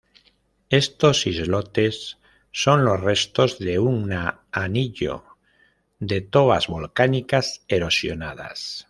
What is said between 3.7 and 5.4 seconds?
una anillo